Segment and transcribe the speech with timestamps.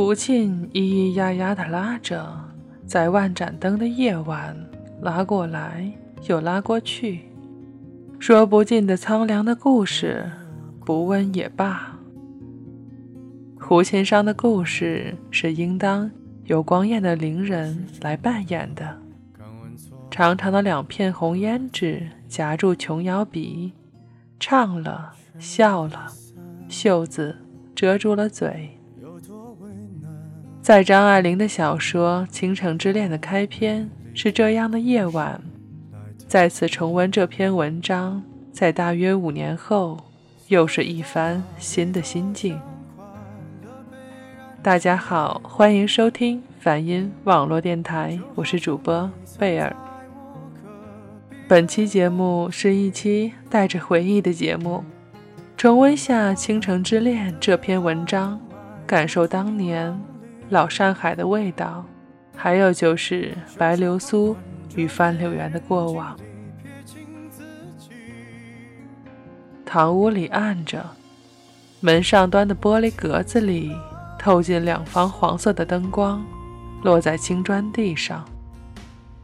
[0.00, 2.26] 胡琴咿咿呀呀地拉着，
[2.86, 4.56] 在万盏灯的夜晚，
[5.02, 5.92] 拉过来
[6.26, 7.20] 又拉过去，
[8.18, 10.24] 说不尽的苍凉的故事，
[10.86, 11.98] 不问也罢。
[13.60, 16.10] 胡琴上的故事是应当
[16.44, 18.96] 由光艳的伶人来扮演的。
[20.10, 23.70] 长长的两片红胭脂夹住琼瑶鼻，
[24.40, 26.06] 唱了笑了，
[26.70, 27.36] 袖子
[27.74, 28.79] 遮住了嘴。
[30.70, 35.42] 在张爱玲的小说《倾城之恋》的开篇是这样的夜晚，
[36.28, 39.98] 再次重温这篇文章，在大约五年后，
[40.46, 42.56] 又是一番新的心境。
[44.62, 49.74] 大家好，欢迎收听梵音网络电台，我是主播贝尔。
[51.48, 54.84] 本期节目是一期带着回忆的节目，
[55.56, 58.40] 重温下《倾城之恋》这篇文章，
[58.86, 60.00] 感受当年
[60.50, 61.84] 老上海的味道，
[62.36, 64.36] 还有就是白流苏
[64.76, 66.14] 与范柳原的过往。
[69.64, 70.84] 堂屋里暗着，
[71.80, 73.74] 门上端的玻璃格子里。
[74.18, 76.22] 透进两方黄色的灯光，
[76.82, 78.22] 落在青砖地上。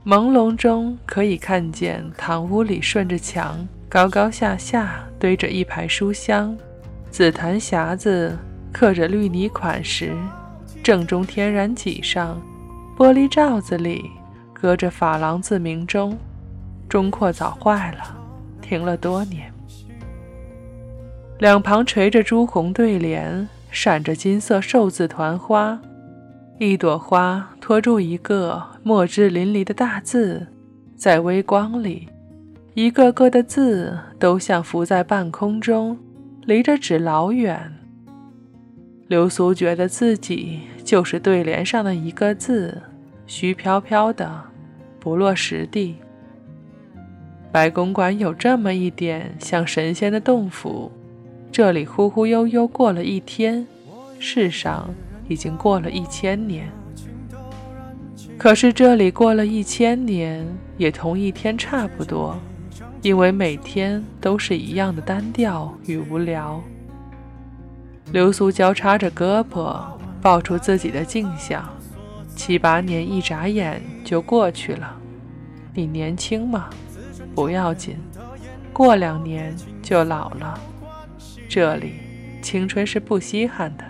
[0.06, 6.56] 朦胧中可以看见堂屋里顺着墙高高下下堆着一排书香，
[7.10, 8.38] 紫檀匣子
[8.72, 10.16] 刻着绿泥款石，
[10.86, 12.40] 正中天然脊上
[12.96, 14.08] 玻璃罩子里
[14.52, 16.16] 搁着珐琅字铭钟，
[16.88, 18.16] 钟廓早坏了，
[18.62, 19.52] 停了多年。
[21.40, 23.48] 两旁垂着朱红对联。
[23.72, 25.76] 闪着金色寿字团花，
[26.60, 30.46] 一朵花托住一个墨汁淋漓的大字，
[30.94, 32.08] 在微光里，
[32.74, 35.98] 一个个的字都像浮在半空中，
[36.42, 37.72] 离着纸老远。
[39.08, 42.82] 流苏觉得自己就是对联上的一个字，
[43.24, 44.42] 虚飘飘的，
[44.98, 45.94] 不落实地。
[47.52, 50.90] 白公馆有这么一点像神仙的洞府。
[51.52, 53.64] 这里忽忽悠悠过了一天，
[54.18, 54.92] 世上
[55.28, 56.68] 已经过了一千年。
[58.36, 60.44] 可是这里过了一千年，
[60.76, 62.36] 也同一天差不多，
[63.02, 66.60] 因为每天都是一样的单调与无聊。
[68.12, 69.84] 流苏交叉着胳膊，
[70.22, 71.68] 抱出自己的镜像，
[72.34, 74.96] 七八年一眨眼就过去了。
[75.74, 76.70] 你年轻吗？
[77.34, 77.96] 不要紧，
[78.72, 80.58] 过两年就老了。
[81.48, 81.94] 这里，
[82.40, 83.84] 青春是不稀罕的。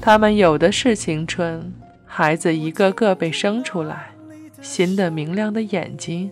[0.00, 1.72] 他们有的是青春，
[2.04, 4.12] 孩子一个个被生出来，
[4.60, 6.30] 新的明亮的眼睛，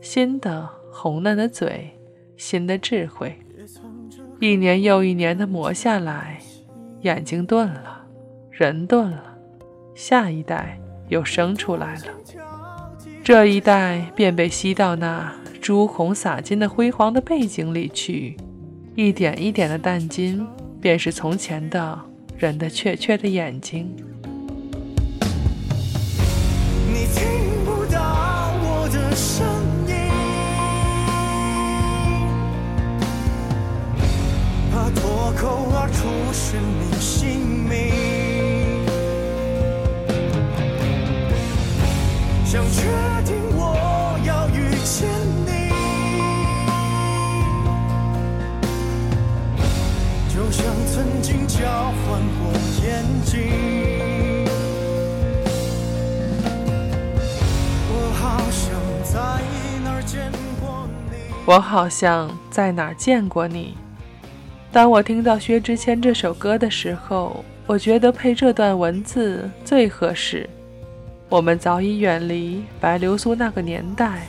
[0.00, 1.96] 新的红嫩的嘴，
[2.36, 3.38] 新的智慧，
[4.38, 6.38] 一年又一年的磨下来，
[7.00, 8.02] 眼睛钝了，
[8.50, 9.34] 人钝了，
[9.94, 12.02] 下一代又生出来了，
[13.24, 18.36] 这一代便被吸到那朱红洒金的辉煌的背景里去。
[18.94, 20.46] 一点一点的淡金，
[20.80, 21.98] 便是从前的
[22.36, 23.94] 人的确确的眼睛。
[61.46, 63.76] 我好像在哪儿见过你。
[64.72, 70.50] 当我听到薛之谦这首歌的时候，我觉得配这段文字最合适。
[71.28, 74.28] 我们早已远离白流苏那个年代，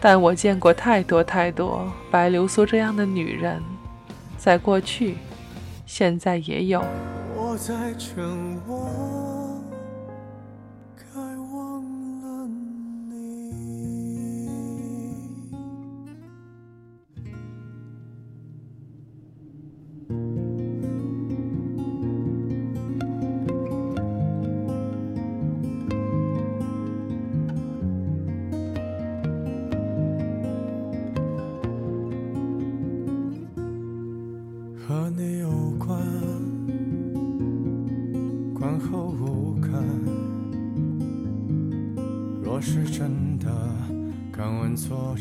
[0.00, 3.62] 但我见过太多太多白流苏这样的女人，
[4.36, 5.16] 在过去。
[5.86, 6.84] 现在也有。
[7.34, 8.58] 我在沉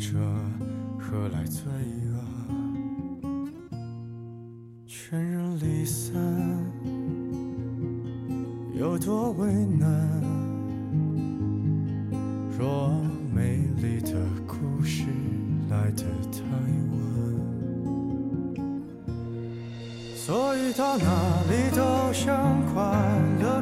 [0.03, 0.19] 者
[0.99, 1.63] 何来罪
[2.11, 2.19] 恶？
[4.85, 6.13] 全人离散，
[8.77, 9.87] 有多为难。
[12.59, 12.89] 若
[13.33, 14.11] 美丽的
[14.45, 15.05] 故事
[15.69, 16.03] 来得
[16.33, 16.41] 太
[16.91, 16.95] 晚，
[20.17, 21.05] 所以到哪
[21.49, 22.81] 里都像快
[23.39, 23.61] 乐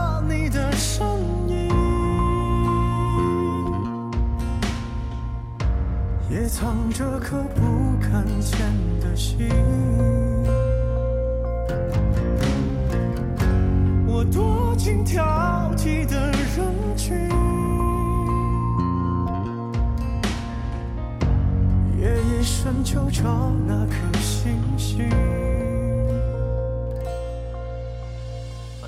[6.41, 7.61] 也藏着颗不
[8.01, 8.57] 敢见
[8.99, 9.47] 的心。
[14.07, 15.23] 我躲进挑
[15.77, 17.15] 剔的人群，
[21.99, 25.07] 夜夜深求找那颗星星。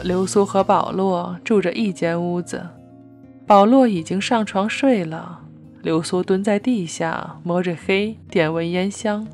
[0.01, 2.65] 流苏和保罗住着一间屋子，
[3.45, 5.41] 保罗已经上床睡了，
[5.83, 9.27] 流苏蹲在地下摸着黑，点闻烟香。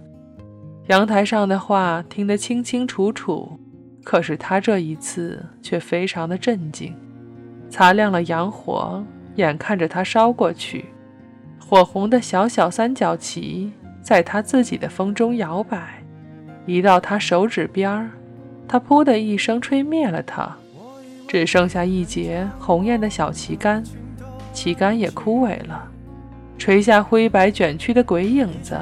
[0.88, 3.60] 阳台上的话听得清清楚楚。
[4.04, 6.96] 可是他这一次却非常的镇静，
[7.70, 9.06] 擦亮了洋火，
[9.36, 10.86] 眼看着它烧过去，
[11.60, 16.04] 火红的小小三角旗在他自己的风中摇摆，
[16.66, 18.10] 一到他手指边儿，
[18.68, 20.58] 他噗的一声吹灭了它，
[21.28, 23.84] 只剩下一截红艳的小旗杆，
[24.52, 25.88] 旗杆也枯萎了，
[26.60, 28.78] 垂下灰白卷曲的鬼影子。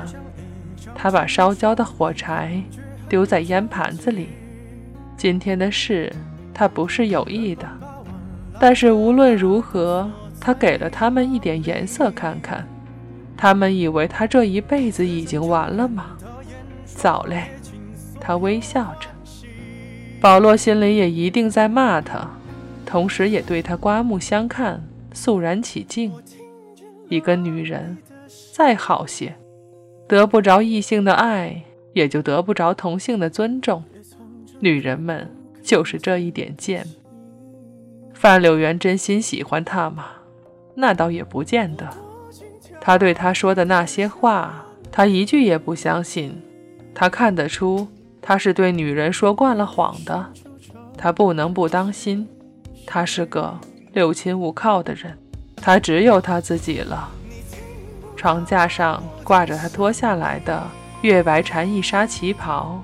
[0.95, 2.62] 他把烧焦的火柴
[3.07, 4.29] 丢在烟盘子里。
[5.15, 6.12] 今天的事，
[6.53, 7.68] 他不是有意的，
[8.59, 10.09] 但是无论如何，
[10.39, 12.68] 他给了他们一点颜色看看。
[13.38, 16.18] 他们以为他这一辈子已经完了吗？
[16.85, 17.51] 早嘞，
[18.19, 19.07] 他微笑着。
[20.19, 22.27] 保罗心里也一定在骂他，
[22.88, 24.83] 同时也对他刮目相看，
[25.13, 26.12] 肃然起敬。
[27.09, 27.98] 一个女人，
[28.54, 29.36] 再好些，
[30.07, 31.63] 得不着异性的爱，
[31.94, 33.83] 也就得不着同性的尊重。
[34.59, 35.30] 女人们
[35.62, 36.86] 就是这一点贱。
[38.13, 40.06] 范柳原真心喜欢她吗？
[40.75, 41.88] 那倒也不见得。
[42.81, 46.42] 他对她说的那些话，他一句也不相信。
[46.94, 47.88] 他看得出，
[48.21, 50.33] 他是对女人说惯了谎的。
[50.98, 52.27] 他不能不当心。
[52.88, 53.59] 他是个
[53.94, 55.18] 六亲无靠的人，
[55.62, 57.09] 他只有他自己了。
[58.15, 60.65] 床架上挂着他脱下来的
[61.01, 62.81] 月白蝉翼纱旗袍。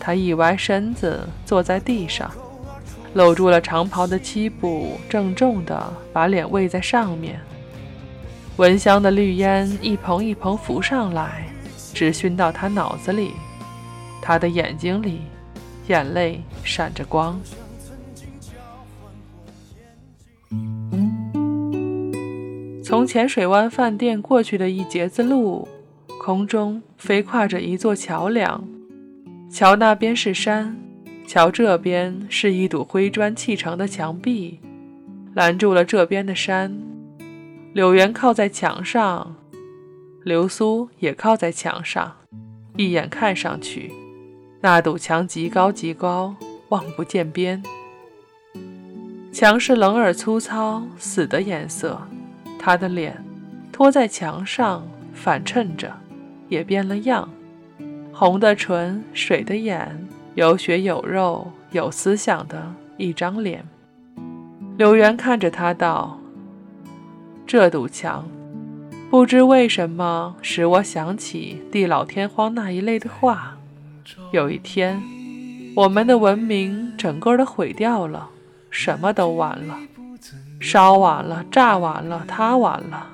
[0.00, 2.30] 他一歪身子，坐在地上，
[3.14, 7.40] 搂住了长袍的膝部，郑重地把脸偎在上面。
[8.56, 11.46] 闻香的绿烟一蓬一蓬浮上来，
[11.94, 13.32] 直熏到他脑子里。
[14.20, 15.22] 他的眼睛里，
[15.86, 17.40] 眼泪闪着光。
[22.84, 25.66] 从浅水湾饭店过去的一截子路，
[26.20, 28.62] 空中飞跨着一座桥梁。
[29.50, 30.76] 桥那边是山，
[31.26, 34.60] 桥这边是一堵灰砖砌成的墙壁，
[35.32, 36.78] 拦住了这边的山。
[37.72, 39.34] 柳原靠在墙上，
[40.22, 42.14] 流苏也靠在墙上，
[42.76, 43.90] 一眼看上去，
[44.60, 46.36] 那堵墙极高极高，
[46.68, 47.62] 望不见边。
[49.32, 52.06] 墙是冷而粗糙、死的颜色，
[52.64, 53.22] 他的脸
[53.70, 55.92] 托在墙上，反衬着，
[56.48, 57.28] 也变了样。
[58.10, 63.62] 红的唇，水的眼，有血有肉有思想的一张脸。
[64.78, 66.18] 柳原看着他道
[67.46, 68.26] ：“这堵墙，
[69.10, 73.58] 不知为什么使我想起地老天荒那一类的话。
[74.32, 75.02] 有一天，
[75.76, 78.30] 我们的文明整个的毁掉了，
[78.70, 79.78] 什么都完了，
[80.60, 83.08] 烧完了，炸完了，塌完了，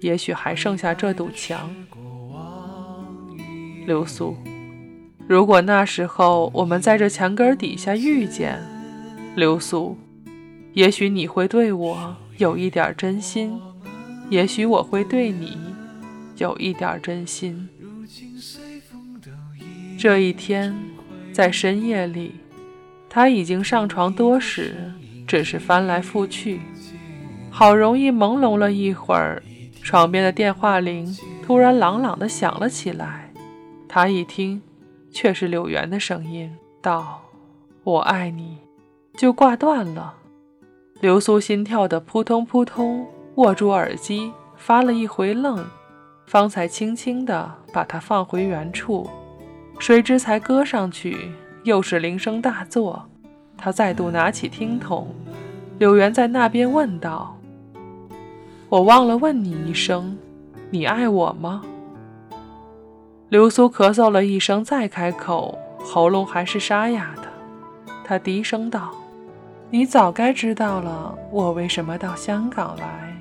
[0.00, 1.70] 也许还剩下这堵墙。”
[3.84, 4.36] 流苏，
[5.26, 8.60] 如果那时候我们在这墙根底下遇见，
[9.34, 9.96] 流苏，
[10.72, 13.60] 也许你会对我有一点真心，
[14.30, 15.58] 也许我会对你
[16.36, 17.68] 有一点真心。
[19.98, 20.74] 这一天，
[21.32, 22.36] 在深夜里，
[23.08, 24.92] 他已经上床多时，
[25.32, 26.60] 只是翻来覆去，
[27.50, 29.42] 好容易朦胧了一会儿，
[29.82, 33.32] 床边的电话铃突然朗朗地响了起来。
[33.88, 34.60] 他一听，
[35.10, 37.22] 却是柳原的声音，道
[37.82, 38.58] ：“我爱你。”
[39.16, 40.16] 就挂断了。
[41.00, 45.64] 流苏心跳的扑通扑通，握住耳机，发了一回愣，
[46.26, 49.08] 方才轻轻地把它放回原处。
[49.78, 51.30] 谁知才搁上去，
[51.64, 53.08] 又是铃声大作。
[53.64, 55.06] 他再度拿起听筒，
[55.78, 57.38] 柳原在那边问道
[58.68, 60.18] ：“我忘了问你一声，
[60.68, 61.62] 你爱我吗？”
[63.30, 67.22] 流苏咳嗽了一声，再开口，喉咙还是沙哑的。
[68.04, 68.90] 他低声道。
[69.70, 73.16] 你早该知道了，我为什么到香港来。”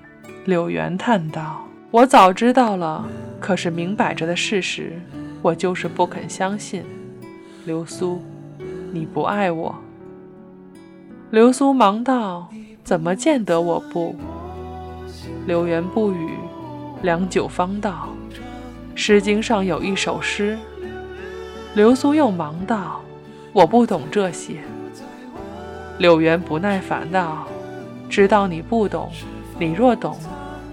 [0.45, 3.07] 柳原叹道，“我早知道了，
[3.39, 4.99] 可是明摆着的事实，
[5.43, 6.83] 我就是不肯相信。”
[7.63, 8.19] 流苏，
[8.91, 9.75] 你不爱我。
[11.31, 12.49] 流苏忙道
[12.83, 14.13] ：“怎么见得我不？”
[15.47, 16.31] 柳原不语，
[17.03, 18.09] 良久方道
[18.95, 20.59] ：“《诗经》上有一首诗。”
[21.73, 23.01] 流苏又忙道
[23.53, 24.57] ：“我不懂这些。”
[25.99, 27.47] 柳原不耐烦道
[28.09, 29.09] ：“知道你不懂，
[29.57, 30.17] 你若懂，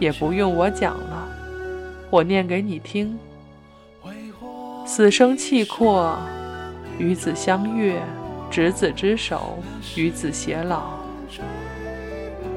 [0.00, 1.29] 也不用我讲了。
[2.11, 3.17] 我念给你听：
[4.85, 6.19] 死生契阔，
[6.99, 8.00] 与子相悦；
[8.50, 9.59] 执子之手，
[9.97, 10.99] 与子偕老。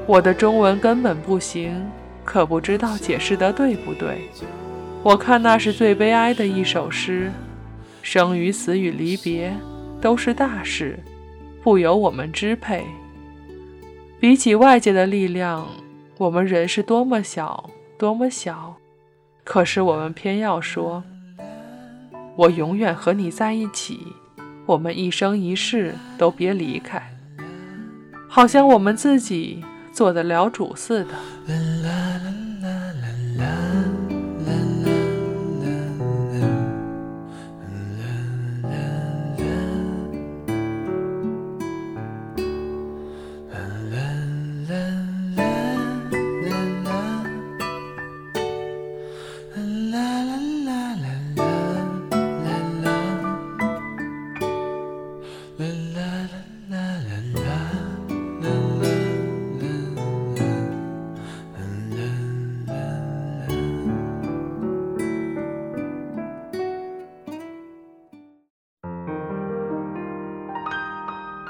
[0.06, 1.88] 我的中文根本不行，
[2.24, 4.28] 可不知道解释的对不对。
[5.02, 7.30] 我看那是最悲哀的一首诗，
[8.02, 9.52] 生与死与离别
[10.00, 10.98] 都是大事。”
[11.62, 12.84] 不由我们支配。
[14.18, 15.68] 比起外界的力量，
[16.18, 18.74] 我们人是多么小，多么小。
[19.44, 21.04] 可是我们偏要说
[22.34, 24.08] ：“我永远和你在一起，
[24.66, 27.02] 我们一生一世都别离开。”
[28.28, 31.10] 好像我们自己做得了主似的。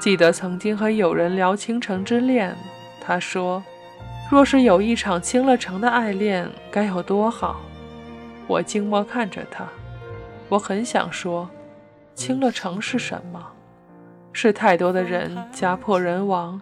[0.03, 2.53] 记得曾经和友人聊倾城之恋，
[2.99, 3.63] 他说
[4.29, 7.61] ：“若是有一场倾了城的爱恋，该有多好。”
[8.45, 9.65] 我静默看着他，
[10.49, 11.49] 我很想说，
[12.15, 13.41] 倾了城是什么？
[14.33, 16.59] 是太多的人家破人亡，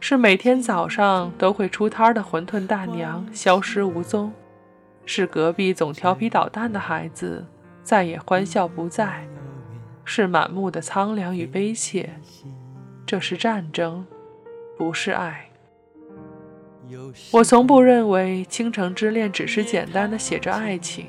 [0.00, 4.32] 是每天早上都会出摊的馄饨大娘消失无踪，
[5.04, 7.44] 是隔壁总调皮捣蛋的孩子
[7.82, 9.28] 再也欢笑不在，
[10.06, 12.14] 是满目的苍凉与悲切。
[13.08, 14.04] 这是战争，
[14.76, 15.48] 不是爱。
[17.30, 21.06] 我从不认为《倾城之恋》只是简单的写着爱情，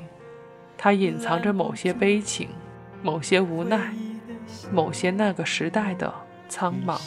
[0.78, 2.48] 它隐藏着某些悲情，
[3.02, 3.92] 某些无奈，
[4.72, 6.10] 某些那个时代的
[6.48, 6.98] 苍茫。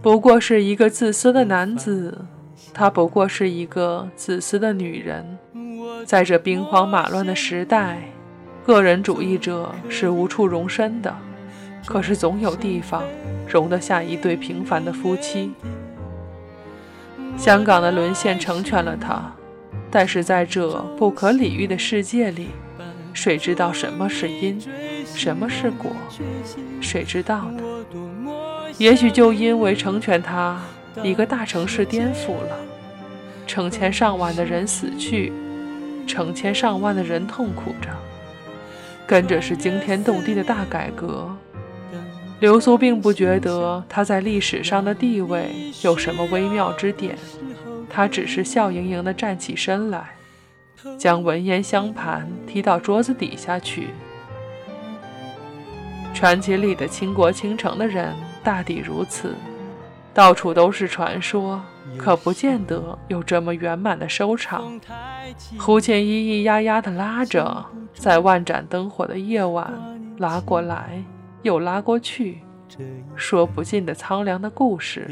[0.00, 2.24] 不过是一个自私的男子，
[2.72, 5.38] 他不过是一个自私的女人。
[6.06, 7.98] 在这兵荒马乱的时代，
[8.64, 11.14] 个人主义者是无处容身的。
[11.84, 13.02] 可是总有地方
[13.48, 15.52] 容得下一对平凡的夫妻。
[17.36, 19.32] 香港的沦陷成全了他，
[19.90, 22.48] 但是在这不可理喻的世界里，
[23.12, 24.60] 谁知道什么是因，
[25.04, 25.90] 什么是果？
[26.80, 27.62] 谁知道呢？
[28.78, 30.60] 也许就因为成全他，
[31.02, 32.56] 一个大城市颠覆了，
[33.46, 35.32] 成千上万的人死去，
[36.06, 37.90] 成千上万的人痛苦着，
[39.06, 41.34] 跟着是惊天动地的大改革。
[42.42, 45.48] 流苏并不觉得他在历史上的地位
[45.84, 47.16] 有什么微妙之点，
[47.88, 50.10] 他只是笑盈盈地站起身来，
[50.98, 53.90] 将文言香盘踢到桌子底下去。
[56.12, 59.36] 传奇里的倾国倾城的人大抵如此，
[60.12, 61.62] 到处都是传说，
[61.96, 64.80] 可不见得有这么圆满的收场。
[65.60, 69.72] 胡琴咿咿呀呀地拉着，在万盏灯火的夜晚
[70.18, 71.04] 拉过来。
[71.42, 72.38] 又拉过去，
[73.14, 75.08] 说不尽的苍凉的故事，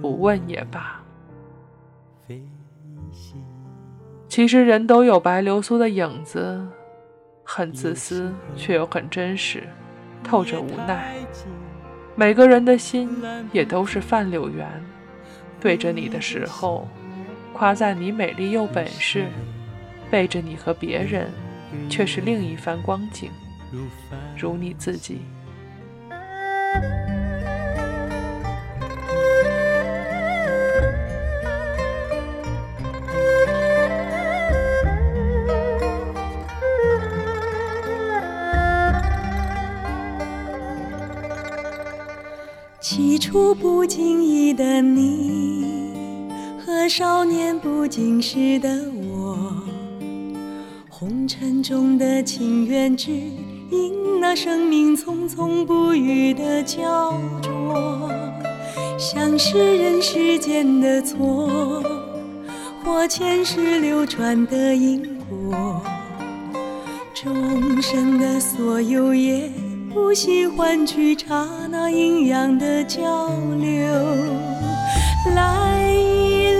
[0.00, 1.02] 不问也罢。
[4.28, 6.64] 其实人都有白流苏的影子，
[7.42, 9.64] 很自私，却又很真实，
[10.22, 11.16] 透着无奈。
[12.14, 13.10] 每个人的心
[13.52, 14.68] 也都是范柳原，
[15.58, 16.86] 对着你的时候，
[17.52, 19.24] 夸赞你美丽又本事；
[20.10, 21.28] 背着你和别人，
[21.88, 23.30] 却是另一番光景，
[24.38, 25.22] 如你自己。
[42.92, 45.92] 起初不经意的你，
[46.58, 48.68] 和少年不经事的
[49.12, 49.62] 我，
[50.88, 58.10] 红尘中的情缘只因那生命匆匆不语的焦灼，
[58.98, 61.48] 像是人世间的错，
[62.84, 65.80] 或前世流传的因果，
[67.14, 69.48] 终生的所有也。
[69.92, 73.28] 不喜欢去查那阴阳的交
[73.58, 73.92] 流，
[75.34, 75.96] 来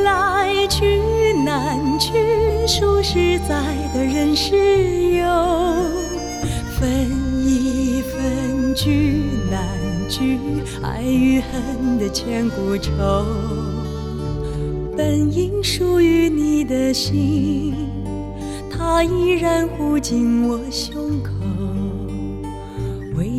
[0.03, 1.01] 来去
[1.45, 2.13] 难去，
[2.67, 3.63] 数十载
[3.95, 4.57] 的人世
[5.13, 5.25] 游，
[6.77, 6.91] 分
[7.47, 9.65] 一分聚难
[10.09, 10.39] 聚，
[10.83, 13.25] 爱与恨的千古愁，
[14.97, 17.75] 本应属于你的心，
[18.69, 21.31] 它依然护紧我胸口。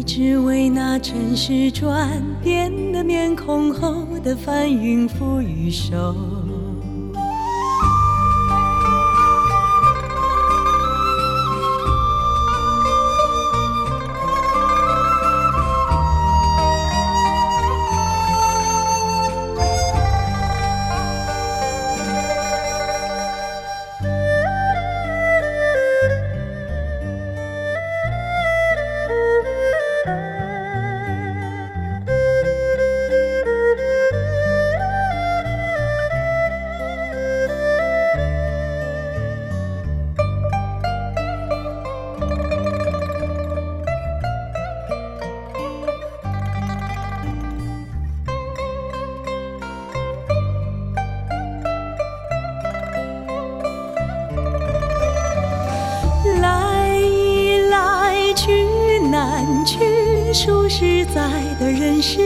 [0.03, 6.50] 只为那尘世转变的面孔后的翻云覆雨手。
[61.13, 61.21] 在
[61.59, 62.21] 的人是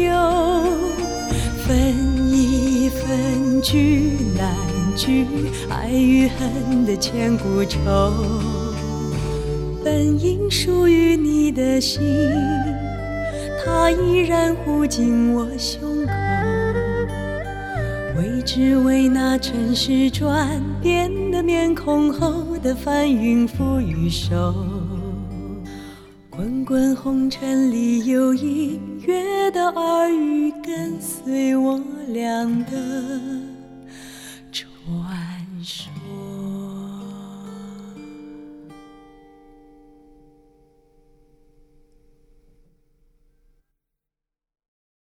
[0.00, 0.12] 有，
[1.66, 1.76] 分
[2.32, 4.56] 一分聚难
[4.96, 5.26] 聚，
[5.68, 8.10] 爱与恨的千古愁，
[9.84, 12.00] 本应属于你的心，
[13.62, 16.12] 它依然护紧我胸口，
[18.16, 24.54] 为只为那尘世转变的面孔后的翻云覆雨手。
[26.62, 33.41] 滚滚红尘里，有隐约的耳语，跟随我俩的。